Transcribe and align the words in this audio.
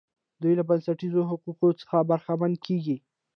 دوی 0.41 0.53
له 0.59 0.63
بنسټیزو 0.69 1.21
حقوقو 1.29 1.69
څخه 1.81 1.97
برخمن 2.09 2.53
کیږي. 2.65 2.97